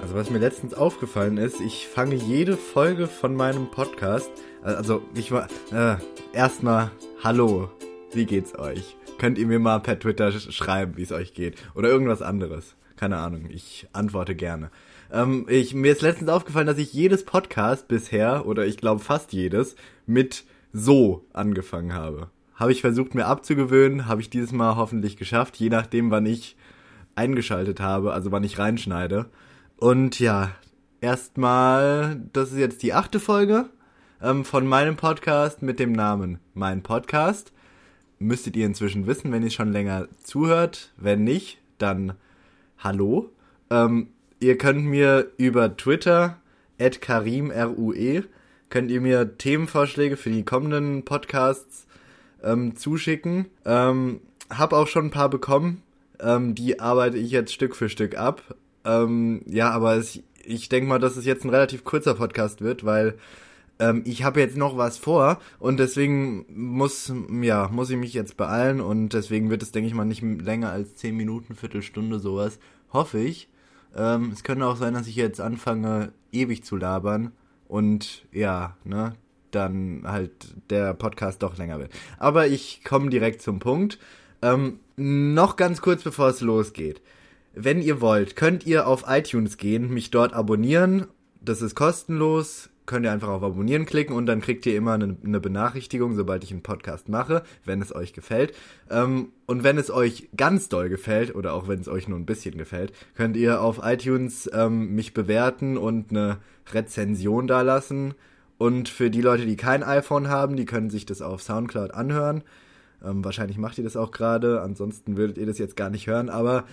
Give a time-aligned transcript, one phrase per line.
[0.00, 4.30] Also was mir letztens aufgefallen ist, ich fange jede Folge von meinem Podcast,
[4.62, 5.96] also ich war, äh,
[6.32, 6.90] erstmal,
[7.22, 7.70] hallo,
[8.12, 8.96] wie geht's euch?
[9.18, 11.56] Könnt ihr mir mal per Twitter schreiben, wie es euch geht?
[11.74, 12.76] Oder irgendwas anderes.
[12.96, 14.70] Keine Ahnung, ich antworte gerne.
[15.12, 19.32] Ähm, ich, mir ist letztens aufgefallen, dass ich jedes Podcast bisher, oder ich glaube fast
[19.32, 19.76] jedes,
[20.06, 22.30] mit so angefangen habe.
[22.54, 26.56] Habe ich versucht mir abzugewöhnen, habe ich dieses Mal hoffentlich geschafft, je nachdem, wann ich
[27.14, 29.26] eingeschaltet habe, also wann ich reinschneide.
[29.80, 30.50] Und ja,
[31.00, 33.70] erstmal, das ist jetzt die achte Folge
[34.22, 37.50] ähm, von meinem Podcast mit dem Namen Mein Podcast.
[38.18, 40.92] Müsstet ihr inzwischen wissen, wenn ihr schon länger zuhört.
[40.98, 42.12] Wenn nicht, dann
[42.76, 43.30] hallo.
[43.70, 46.36] Ähm, ihr könnt mir über Twitter,
[46.78, 48.24] at Karim, R-U-E,
[48.68, 51.86] könnt ihr mir Themenvorschläge für die kommenden Podcasts
[52.42, 53.46] ähm, zuschicken.
[53.64, 54.20] Ähm,
[54.50, 55.82] hab auch schon ein paar bekommen.
[56.20, 58.42] Ähm, die arbeite ich jetzt Stück für Stück ab.
[58.84, 62.84] Ähm, ja, aber es, ich denke mal, dass es jetzt ein relativ kurzer Podcast wird,
[62.84, 63.16] weil
[63.78, 68.36] ähm, ich habe jetzt noch was vor und deswegen muss, ja, muss ich mich jetzt
[68.36, 72.58] beeilen und deswegen wird es, denke ich mal, nicht länger als 10 Minuten, Viertelstunde sowas.
[72.92, 73.48] Hoffe ich.
[73.96, 77.32] Ähm, es könnte auch sein, dass ich jetzt anfange, ewig zu labern
[77.68, 79.14] und ja, ne,
[79.50, 80.32] dann halt
[80.70, 81.92] der Podcast doch länger wird.
[82.18, 83.98] Aber ich komme direkt zum Punkt.
[84.42, 87.00] Ähm, noch ganz kurz, bevor es losgeht
[87.54, 91.06] wenn ihr wollt, könnt ihr auf iTunes gehen, mich dort abonnieren.
[91.40, 92.70] Das ist kostenlos.
[92.86, 96.42] Könnt ihr einfach auf Abonnieren klicken und dann kriegt ihr immer eine, eine Benachrichtigung, sobald
[96.42, 98.52] ich einen Podcast mache, wenn es euch gefällt.
[98.90, 102.26] Ähm, und wenn es euch ganz doll gefällt oder auch wenn es euch nur ein
[102.26, 106.38] bisschen gefällt, könnt ihr auf iTunes ähm, mich bewerten und eine
[106.72, 108.14] Rezension dalassen.
[108.58, 112.42] Und für die Leute, die kein iPhone haben, die können sich das auf Soundcloud anhören.
[113.04, 116.28] Ähm, wahrscheinlich macht ihr das auch gerade, ansonsten würdet ihr das jetzt gar nicht hören,
[116.28, 116.64] aber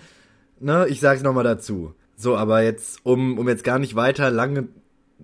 [0.59, 1.94] ne, ich sag's nochmal dazu.
[2.16, 4.67] So, aber jetzt, um, um jetzt gar nicht weiter lange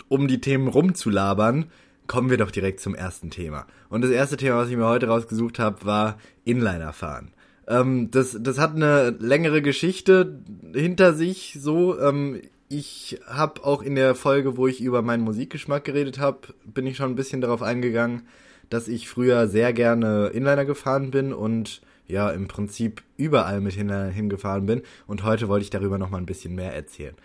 [0.07, 1.65] um die Themen rumzulabern,
[2.07, 3.65] kommen wir doch direkt zum ersten Thema.
[3.89, 7.31] Und das erste Thema, was ich mir heute rausgesucht habe, war Inliner fahren.
[7.67, 10.39] Ähm, das, das hat eine längere Geschichte
[10.73, 11.57] hinter sich.
[11.59, 16.39] So, ähm, ich habe auch in der Folge, wo ich über meinen Musikgeschmack geredet habe,
[16.65, 18.23] bin ich schon ein bisschen darauf eingegangen,
[18.69, 23.91] dass ich früher sehr gerne Inliner gefahren bin und ja im Prinzip überall mit hin,
[24.11, 24.81] hingefahren bin.
[25.07, 27.15] Und heute wollte ich darüber noch mal ein bisschen mehr erzählen.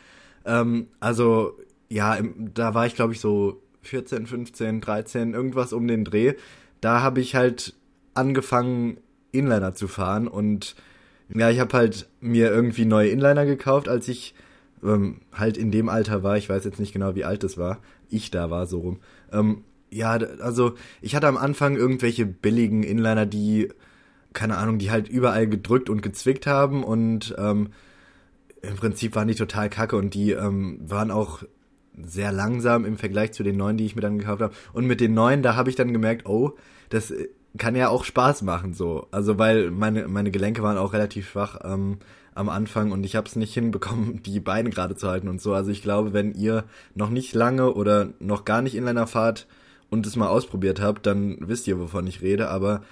[0.45, 2.19] Ähm, also ja,
[2.55, 6.35] da war ich glaube ich so 14, 15, 13, irgendwas um den Dreh.
[6.81, 7.75] Da habe ich halt
[8.15, 8.99] angefangen
[9.33, 10.75] Inliner zu fahren und
[11.35, 14.35] ja, ich habe halt mir irgendwie neue Inliner gekauft, als ich
[14.83, 16.37] ähm, halt in dem Alter war.
[16.37, 17.81] Ich weiß jetzt nicht genau, wie alt es war.
[18.09, 19.01] Ich da war so rum.
[19.33, 23.69] Ähm, ja, also ich hatte am Anfang irgendwelche billigen Inliner, die
[24.33, 27.71] keine Ahnung, die halt überall gedrückt und gezwickt haben und ähm,
[28.63, 31.43] im Prinzip waren die total kacke und die ähm, waren auch
[32.01, 34.55] sehr langsam im Vergleich zu den neuen, die ich mir dann gekauft habe.
[34.73, 36.53] Und mit den neuen, da habe ich dann gemerkt, oh,
[36.91, 37.13] das
[37.57, 39.09] kann ja auch Spaß machen so.
[39.11, 41.99] Also weil meine meine Gelenke waren auch relativ schwach ähm,
[42.35, 45.55] am Anfang und ich habe es nicht hinbekommen, die Beine gerade zu halten und so.
[45.55, 49.47] Also ich glaube, wenn ihr noch nicht lange oder noch gar nicht Inliner fahrt
[49.91, 52.49] und es mal ausprobiert habt, dann wisst ihr, wovon ich rede.
[52.49, 52.83] Aber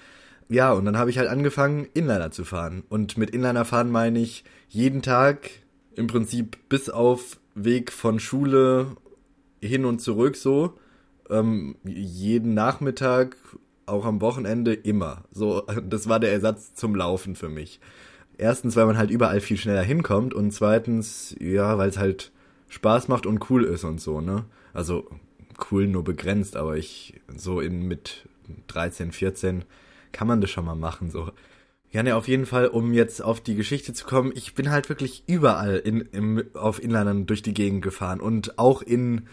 [0.48, 2.84] ja, und dann habe ich halt angefangen, Inliner zu fahren.
[2.88, 5.50] Und mit Inliner fahren meine ich jeden Tag
[5.94, 8.96] im Prinzip bis auf Weg von Schule
[9.60, 10.74] hin und zurück so.
[11.28, 13.36] Ähm, jeden Nachmittag,
[13.86, 15.24] auch am Wochenende immer.
[15.32, 17.80] So, das war der Ersatz zum Laufen für mich.
[18.38, 22.32] Erstens, weil man halt überall viel schneller hinkommt und zweitens, ja, weil es halt
[22.68, 24.44] Spaß macht und cool ist und so, ne?
[24.74, 25.08] Also
[25.70, 28.28] cool nur begrenzt, aber ich so in mit
[28.68, 29.64] 13, 14
[30.12, 31.30] kann man das schon mal machen, so.
[31.92, 34.88] Ja, ne, auf jeden Fall, um jetzt auf die Geschichte zu kommen, ich bin halt
[34.88, 39.28] wirklich überall in, im, auf Inlinern durch die Gegend gefahren und auch in,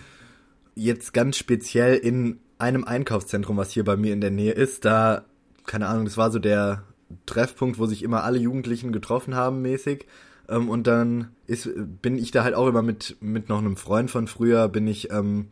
[0.75, 5.25] jetzt ganz speziell in einem Einkaufszentrum, was hier bei mir in der Nähe ist, da,
[5.65, 6.83] keine Ahnung, das war so der
[7.25, 10.05] Treffpunkt, wo sich immer alle Jugendlichen getroffen haben, mäßig.
[10.49, 11.69] Ähm, und dann ist,
[12.01, 15.11] bin ich da halt auch immer mit, mit noch einem Freund von früher, bin ich
[15.11, 15.47] ähm,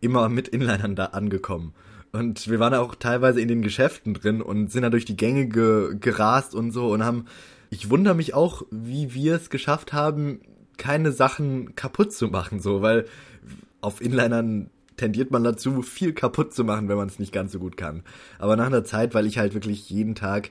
[0.00, 1.74] immer mit Inlinern da angekommen.
[2.12, 5.46] Und wir waren auch teilweise in den Geschäften drin und sind da durch die Gänge
[5.46, 7.26] ge gerast und so und haben,
[7.70, 10.40] ich wundere mich auch, wie wir es geschafft haben,
[10.76, 13.06] keine Sachen kaputt zu machen, so, weil
[13.80, 17.58] auf Inlinern tendiert man dazu, viel kaputt zu machen, wenn man es nicht ganz so
[17.58, 18.02] gut kann.
[18.38, 20.50] Aber nach einer Zeit, weil ich halt wirklich jeden Tag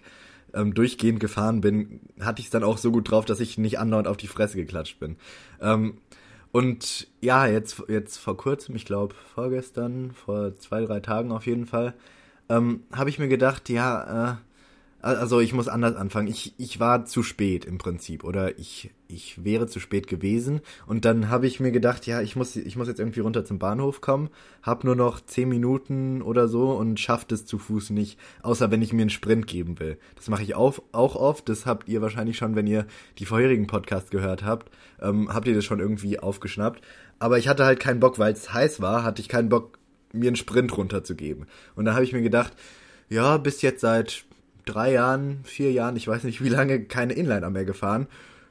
[0.54, 3.80] ähm, durchgehend gefahren bin, hatte ich es dann auch so gut drauf, dass ich nicht
[3.80, 5.18] andauernd auf die Fresse geklatscht bin.
[5.62, 5.98] Ähm,
[6.52, 11.66] und ja, jetzt, jetzt vor kurzem, ich glaube vorgestern, vor zwei, drei Tagen auf jeden
[11.66, 11.94] Fall,
[12.50, 14.36] ähm, habe ich mir gedacht, ja, äh,
[15.02, 16.28] Also ich muss anders anfangen.
[16.28, 21.06] Ich, ich war zu spät im Prinzip oder ich, ich wäre zu spät gewesen und
[21.06, 24.02] dann habe ich mir gedacht, ja, ich muss, ich muss jetzt irgendwie runter zum Bahnhof
[24.02, 24.30] kommen,
[24.62, 28.82] hab nur noch zehn Minuten oder so und schafft es zu Fuß nicht, außer wenn
[28.82, 29.98] ich mir einen Sprint geben will.
[30.18, 32.86] Das mache ich auch, auch oft, das habt ihr wahrscheinlich schon, wenn ihr
[33.20, 34.70] die vorherigen Podcasts gehört habt,
[35.02, 36.82] ähm, habt ihr das schon irgendwie aufgeschnappt.
[37.20, 39.80] Aber ich hatte halt keinen Bock, weil es heiß war, hatte ich keinen Bock,
[40.12, 41.46] mir einen Sprint runterzugeben.
[41.76, 42.52] Und da habe ich mir gedacht,
[43.10, 44.26] ja, bis jetzt seit
[44.72, 48.08] drei Jahren, vier Jahren, ich weiß nicht wie lange, keine Inliner mehr gefahren.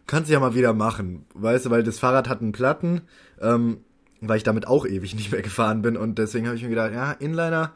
[0.07, 3.03] Kannst du ja mal wieder machen, weißt du, weil das Fahrrad hat einen Platten,
[3.41, 3.79] ähm,
[4.21, 6.93] weil ich damit auch ewig nicht mehr gefahren bin und deswegen habe ich mir gedacht,
[6.93, 7.73] ja, Inliner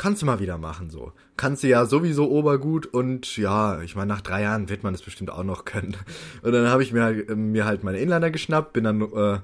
[0.00, 1.12] kannst du mal wieder machen so.
[1.36, 5.02] Kannst du ja sowieso obergut und ja, ich meine, nach drei Jahren wird man es
[5.02, 5.94] bestimmt auch noch können.
[6.42, 9.38] Und dann habe ich mir mir halt meine Inliner geschnappt, bin dann äh,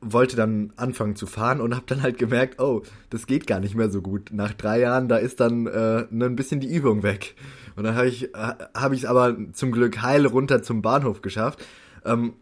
[0.00, 3.74] wollte dann anfangen zu fahren und habe dann halt gemerkt, oh, das geht gar nicht
[3.74, 4.30] mehr so gut.
[4.32, 7.34] Nach drei Jahren, da ist dann äh, ne, ein bisschen die Übung weg.
[7.76, 11.64] Und dann habe ich habe ich es aber zum Glück heil runter zum Bahnhof geschafft.
[12.04, 12.34] Ähm,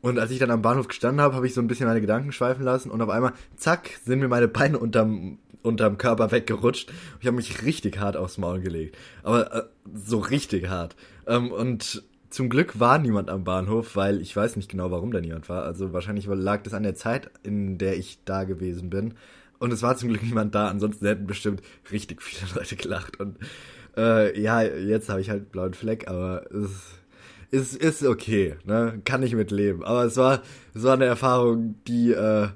[0.00, 2.30] und als ich dann am Bahnhof gestanden habe, habe ich so ein bisschen meine Gedanken
[2.30, 6.92] schweifen lassen und auf einmal, zack, sind mir meine Beine unterm, unterm Körper weggerutscht.
[7.20, 8.96] Ich habe mich richtig hart aufs Maul gelegt.
[9.24, 9.62] Aber äh,
[9.92, 10.94] so richtig hart.
[11.26, 15.20] Ähm, und zum Glück war niemand am Bahnhof, weil ich weiß nicht genau, warum da
[15.20, 15.64] niemand war.
[15.64, 19.14] Also wahrscheinlich lag das an der Zeit, in der ich da gewesen bin.
[19.58, 23.20] Und es war zum Glück niemand da, ansonsten hätten bestimmt richtig viele Leute gelacht.
[23.20, 23.38] Und
[23.96, 26.96] äh, ja, jetzt habe ich halt blauen Fleck, aber es
[27.50, 29.00] ist, ist okay, ne?
[29.04, 29.84] Kann ich mit leben.
[29.84, 30.42] Aber es war,
[30.74, 32.48] es war eine Erfahrung, die, äh,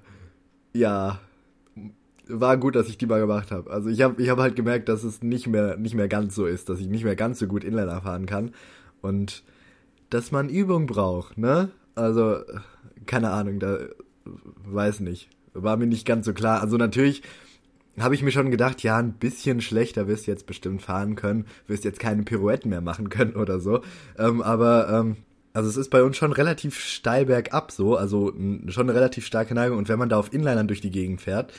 [0.73, 1.21] ja,
[2.29, 3.71] war gut, dass ich die mal gemacht habe.
[3.71, 6.47] Also ich habe ich hab halt gemerkt, dass es nicht mehr, nicht mehr ganz so
[6.47, 8.53] ist, dass ich nicht mehr ganz so gut Inliner fahren kann.
[9.01, 9.43] Und
[10.11, 11.71] dass man Übung braucht, ne?
[11.95, 12.41] Also,
[13.07, 13.79] keine Ahnung, da
[14.65, 15.29] weiß nicht.
[15.53, 16.61] War mir nicht ganz so klar.
[16.61, 17.23] Also natürlich
[17.99, 21.47] habe ich mir schon gedacht, ja, ein bisschen schlechter wirst du jetzt bestimmt fahren können,
[21.67, 23.81] wirst jetzt keine Pirouetten mehr machen können oder so.
[24.19, 25.17] Ähm, aber ähm,
[25.53, 28.33] also es ist bei uns schon relativ steil bergab so, also
[28.69, 29.79] schon eine relativ starke Neigung.
[29.79, 31.53] Und wenn man da auf Inlinern durch die Gegend fährt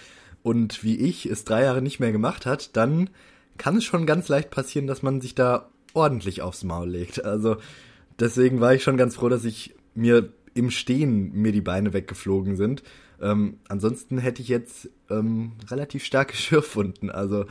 [0.44, 3.10] und wie ich es drei Jahre nicht mehr gemacht hat, dann
[3.58, 7.26] kann es schon ganz leicht passieren, dass man sich da ordentlich aufs Maul legt.
[7.26, 7.58] Also
[8.22, 12.56] deswegen war ich schon ganz froh, dass ich mir im Stehen mir die Beine weggeflogen
[12.56, 12.84] sind.
[13.22, 17.10] Ähm, ansonsten hätte ich jetzt ähm, relativ starke Schürfwunden.
[17.10, 17.46] Also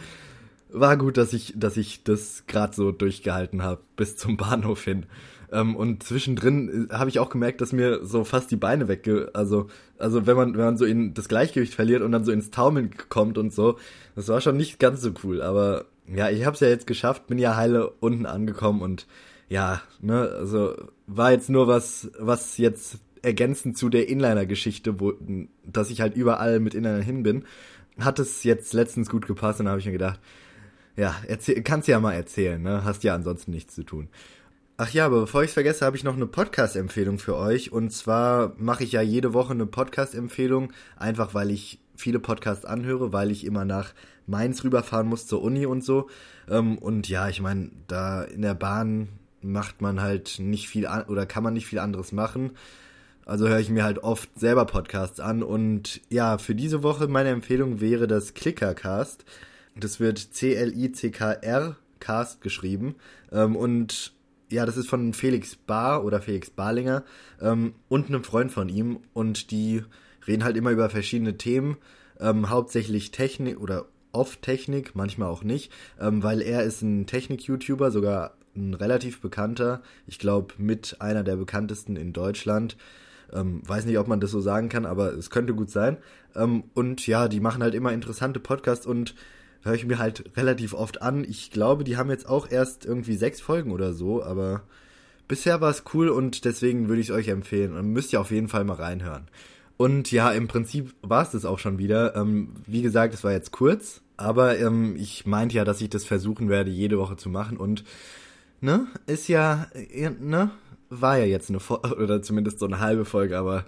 [0.73, 5.07] war gut, dass ich, dass ich das gerade so durchgehalten habe bis zum Bahnhof hin.
[5.53, 9.31] Ähm, und zwischendrin äh, habe ich auch gemerkt, dass mir so fast die Beine wegge,
[9.35, 9.69] also
[9.99, 12.91] also wenn man wenn man so in das Gleichgewicht verliert und dann so ins Taumeln
[13.09, 13.77] kommt und so,
[14.15, 15.43] das war schon nicht ganz so cool.
[15.43, 19.07] Aber ja, ich habe es ja jetzt geschafft, bin ja heile unten angekommen und
[19.51, 20.77] ja, ne, also
[21.07, 25.13] war jetzt nur was, was jetzt ergänzend zu der Inliner-Geschichte, wo,
[25.67, 27.45] dass ich halt überall mit Inliner hin bin,
[27.99, 30.21] hat es jetzt letztens gut gepasst und habe ich mir gedacht,
[30.97, 31.15] ja,
[31.65, 32.85] kannst ja mal erzählen, ne?
[32.85, 34.09] Hast ja ansonsten nichts zu tun.
[34.77, 37.73] Ach ja, aber bevor ich vergesse, habe ich noch eine Podcast-Empfehlung für euch.
[37.73, 43.13] Und zwar mache ich ja jede Woche eine Podcast-Empfehlung, einfach weil ich viele Podcasts anhöre,
[43.13, 43.93] weil ich immer nach
[44.27, 46.09] Mainz rüberfahren muss zur Uni und so.
[46.49, 49.09] Ähm, und ja, ich meine, da in der Bahn
[49.43, 52.53] macht man halt nicht viel an oder kann man nicht viel anderes machen.
[53.27, 57.29] Also höre ich mir halt oft selber Podcasts an und ja, für diese Woche meine
[57.29, 59.25] Empfehlung wäre das Clickercast.
[59.77, 62.97] Das wird C-L-I-C-K-R Cast geschrieben
[63.31, 64.15] ähm, und
[64.51, 67.05] ja, das ist von Felix Bar oder Felix Barlinger
[67.41, 69.85] ähm, und einem Freund von ihm und die
[70.27, 71.77] reden halt immer über verschiedene Themen,
[72.19, 78.35] ähm, hauptsächlich Technik oder oft Technik, manchmal auch nicht, weil er ist ein Technik-YouTuber, sogar
[78.57, 82.77] ein relativ bekannter, ich glaube mit einer der bekanntesten in Deutschland.
[83.33, 85.99] Ähm, weiß nicht, ob man das so sagen kann, aber es könnte gut sein.
[86.35, 89.15] Ähm, und ja, die machen halt immer interessante Podcasts und
[89.63, 91.25] höre ich mir halt relativ oft an.
[91.25, 94.63] Ich glaube, die haben jetzt auch erst irgendwie sechs Folgen oder so, aber
[95.29, 97.77] bisher war es cool und deswegen würde ich es euch empfehlen.
[97.77, 99.29] Und müsst ihr auf jeden Fall mal reinhören.
[99.77, 102.15] Und ja, im Prinzip war es das auch schon wieder.
[102.17, 106.05] Ähm, wie gesagt, es war jetzt kurz, aber ähm, ich meinte ja, dass ich das
[106.05, 107.85] versuchen werde, jede Woche zu machen und
[108.61, 109.67] ne, ist ja,
[110.21, 110.51] ne,
[110.89, 113.65] war ja jetzt eine Folge, oder zumindest so eine halbe Folge, aber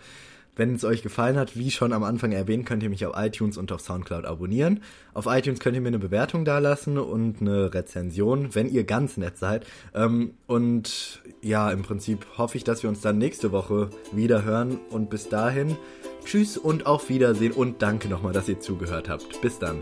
[0.54, 3.56] wenn es euch gefallen hat, wie schon am Anfang erwähnt, könnt ihr mich auf iTunes
[3.56, 4.82] und auf Soundcloud abonnieren.
[5.14, 9.38] Auf iTunes könnt ihr mir eine Bewertung dalassen und eine Rezension, wenn ihr ganz nett
[9.38, 9.66] seid.
[9.94, 14.78] Ähm, und ja, im Prinzip hoffe ich, dass wir uns dann nächste Woche wieder hören.
[14.90, 15.76] Und bis dahin,
[16.24, 19.40] tschüss und auf Wiedersehen und danke nochmal, dass ihr zugehört habt.
[19.40, 19.80] Bis dann.